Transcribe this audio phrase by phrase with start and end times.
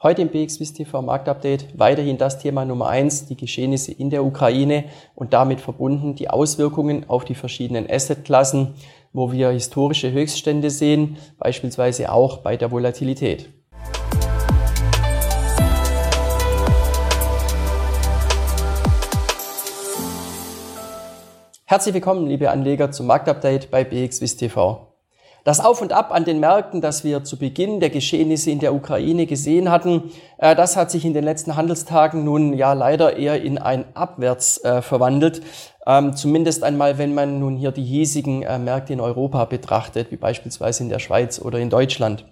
[0.00, 4.84] Heute im BXWIST TV Marktupdate weiterhin das Thema Nummer eins, die Geschehnisse in der Ukraine
[5.16, 8.74] und damit verbunden die Auswirkungen auf die verschiedenen Assetklassen,
[9.12, 13.48] wo wir historische Höchststände sehen, beispielsweise auch bei der Volatilität.
[21.64, 24.87] Herzlich willkommen, liebe Anleger, zum Marktupdate bei BXWIST TV.
[25.48, 28.74] Das Auf und Ab an den Märkten, das wir zu Beginn der Geschehnisse in der
[28.74, 33.40] Ukraine gesehen hatten, äh, das hat sich in den letzten Handelstagen nun ja leider eher
[33.40, 35.40] in ein Abwärts äh, verwandelt.
[35.86, 40.16] Ähm, zumindest einmal, wenn man nun hier die hiesigen äh, Märkte in Europa betrachtet, wie
[40.16, 42.26] beispielsweise in der Schweiz oder in Deutschland.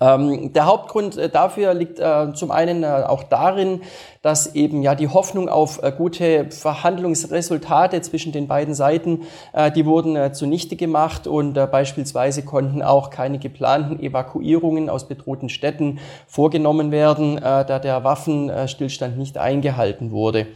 [0.00, 3.82] Ähm, der Hauptgrund äh, dafür liegt äh, zum einen äh, auch darin,
[4.22, 9.22] dass eben ja die Hoffnung auf äh, gute Verhandlungsresultate zwischen den beiden Seiten,
[9.52, 15.48] äh, die wurden äh, zunichte gemacht und beispielsweise konnten auch keine geplanten Evakuierungen aus bedrohten
[15.48, 20.46] Städten vorgenommen werden, da der Waffenstillstand nicht eingehalten wurde.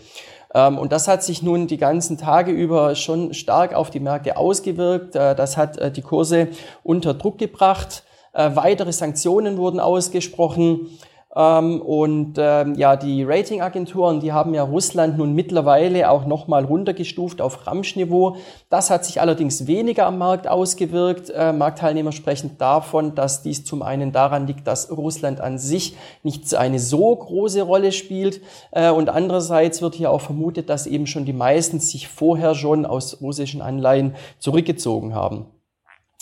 [0.55, 4.37] Ähm, und das hat sich nun die ganzen Tage über schon stark auf die Märkte
[4.37, 5.15] ausgewirkt.
[5.15, 6.49] Das hat die Kurse
[6.85, 8.05] unter Druck gebracht.
[8.33, 10.89] Äh, weitere Sanktionen wurden ausgesprochen.
[11.35, 17.41] Ähm, und ähm, ja, die Ratingagenturen, die haben ja Russland nun mittlerweile auch nochmal runtergestuft
[17.41, 18.37] auf Ramschniveau.
[18.69, 21.31] Das hat sich allerdings weniger am Markt ausgewirkt.
[21.31, 26.55] Äh, Marktteilnehmer sprechen davon, dass dies zum einen daran liegt, dass Russland an sich nicht
[26.55, 28.43] eine so große Rolle spielt.
[28.71, 32.85] Äh, und andererseits wird hier auch vermutet, dass eben schon die meisten sich vorher schon
[32.85, 35.47] aus russischen Anleihen zurückgezogen haben.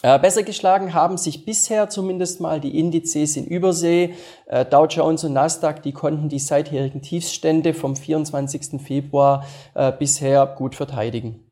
[0.02, 4.14] Äh, besser geschlagen haben sich bisher zumindest mal die Indizes in Übersee.
[4.46, 8.80] Äh, Dow Jones und Nasdaq, die konnten die seitherigen Tiefstände vom 24.
[8.80, 11.44] Februar äh, bisher gut verteidigen.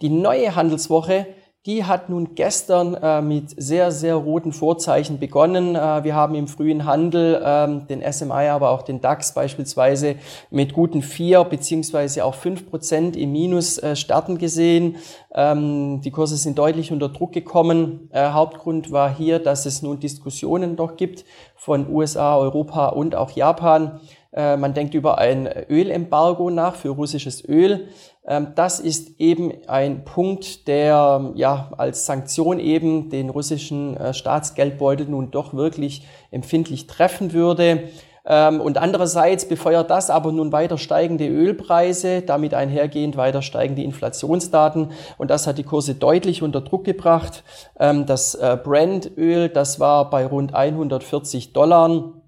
[0.00, 1.26] Die neue Handelswoche
[1.66, 5.76] die hat nun gestern äh, mit sehr, sehr roten Vorzeichen begonnen.
[5.76, 10.16] Äh, wir haben im frühen Handel ähm, den SMI, aber auch den DAX beispielsweise
[10.50, 14.96] mit guten vier beziehungsweise auch fünf Prozent im Minus äh, starten gesehen.
[15.34, 18.08] Ähm, die Kurse sind deutlich unter Druck gekommen.
[18.10, 21.26] Äh, Hauptgrund war hier, dass es nun Diskussionen doch gibt
[21.56, 24.00] von USA, Europa und auch Japan.
[24.32, 27.88] Äh, man denkt über ein Ölembargo nach für russisches Öl.
[28.26, 35.06] Ähm, das ist eben ein Punkt, der ja als Sanktion eben den russischen äh, Staatsgeldbeutel
[35.06, 37.88] nun doch wirklich empfindlich treffen würde.
[38.26, 44.92] Ähm, und andererseits befeuert das aber nun weiter steigende Ölpreise, damit einhergehend weiter steigende Inflationsdaten.
[45.18, 47.42] Und das hat die Kurse deutlich unter Druck gebracht.
[47.78, 52.19] Ähm, das äh, Brent-Öl, das war bei rund 140 Dollar.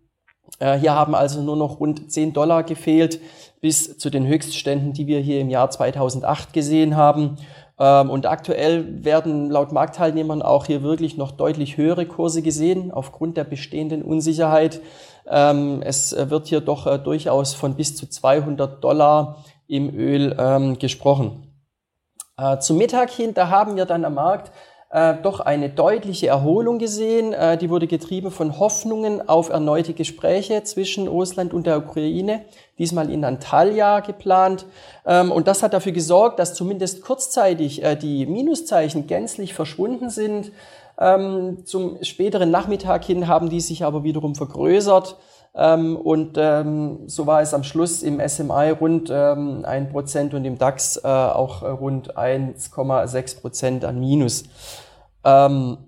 [0.59, 3.21] Äh, hier haben also nur noch rund 10 Dollar gefehlt
[3.61, 7.37] bis zu den Höchstständen, die wir hier im Jahr 2008 gesehen haben.
[7.79, 13.37] Ähm, und aktuell werden laut Marktteilnehmern auch hier wirklich noch deutlich höhere Kurse gesehen aufgrund
[13.37, 14.81] der bestehenden Unsicherheit.
[15.29, 20.79] Ähm, es wird hier doch äh, durchaus von bis zu 200 Dollar im Öl ähm,
[20.79, 21.49] gesprochen.
[22.37, 24.53] Äh, zum Mittag hin, da haben wir dann am Markt
[24.93, 27.33] äh, doch eine deutliche Erholung gesehen.
[27.33, 32.45] Äh, die wurde getrieben von Hoffnungen auf erneute Gespräche zwischen Russland und der Ukraine,
[32.79, 34.67] diesmal in Antalya geplant.
[35.07, 40.53] Ähm, und das hat dafür gesorgt, dass zumindest kurzzeitig äh, die Minuszeichen gänzlich verschwunden sind.
[40.99, 45.17] Ähm, zum späteren Nachmittag hin haben die sich aber wiederum vergrößert.
[45.55, 50.45] Ähm, und ähm, so war es am Schluss im SMI rund ähm, ein Prozent und
[50.45, 54.45] im DAX äh, auch rund 1,6 Prozent an Minus.
[55.25, 55.79] Ähm,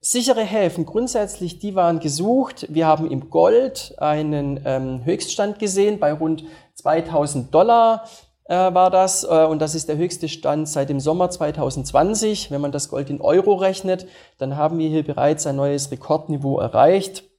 [0.00, 2.66] sichere Häfen grundsätzlich, die waren gesucht.
[2.70, 6.44] Wir haben im Gold einen ähm, Höchststand gesehen bei rund
[6.76, 8.04] 2000 Dollar
[8.50, 12.50] äh, war das äh, und das ist der höchste Stand seit dem Sommer 2020.
[12.50, 14.06] Wenn man das Gold in Euro rechnet,
[14.38, 17.29] dann haben wir hier bereits ein neues Rekordniveau erreicht.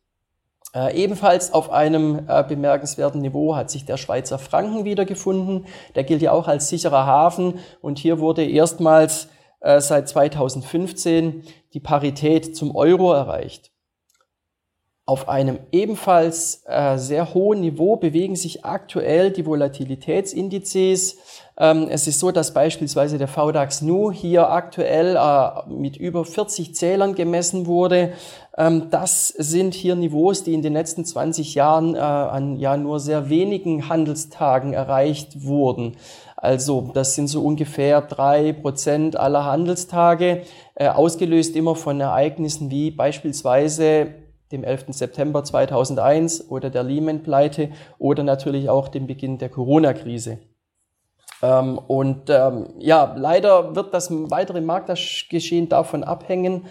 [0.73, 5.65] Äh, ebenfalls auf einem äh, bemerkenswerten Niveau hat sich der Schweizer Franken wiedergefunden.
[5.95, 9.27] Der gilt ja auch als sicherer Hafen und hier wurde erstmals
[9.59, 11.43] äh, seit 2015
[11.73, 13.70] die Parität zum Euro erreicht.
[15.11, 21.17] Auf einem ebenfalls äh, sehr hohen Niveau bewegen sich aktuell die Volatilitätsindizes.
[21.57, 26.75] Ähm, es ist so, dass beispielsweise der VDAX Nu hier aktuell äh, mit über 40
[26.75, 28.13] Zählern gemessen wurde.
[28.57, 33.01] Ähm, das sind hier Niveaus, die in den letzten 20 Jahren äh, an ja nur
[33.01, 35.97] sehr wenigen Handelstagen erreicht wurden.
[36.37, 40.43] Also das sind so ungefähr drei Prozent aller Handelstage,
[40.75, 44.20] äh, ausgelöst immer von Ereignissen wie beispielsweise
[44.51, 44.87] dem 11.
[44.89, 50.39] September 2001 oder der Lehman-Pleite oder natürlich auch dem Beginn der Corona-Krise.
[51.41, 56.65] Ähm, und ähm, ja, leider wird das weitere Marktgeschehen davon abhängen,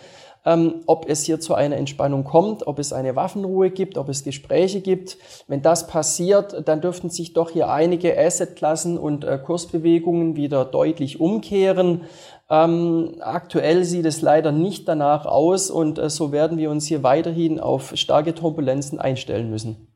[0.45, 4.25] ähm, ob es hier zu einer Entspannung kommt, ob es eine Waffenruhe gibt, ob es
[4.25, 5.19] Gespräche gibt.
[5.49, 11.21] Wenn das passiert, dann dürften sich doch hier einige Assetklassen und äh, Kursbewegungen wieder deutlich
[11.21, 12.03] umkehren.
[12.49, 17.03] Ähm, aktuell sieht es leider nicht danach aus und äh, so werden wir uns hier
[17.03, 19.87] weiterhin auf starke Turbulenzen einstellen müssen.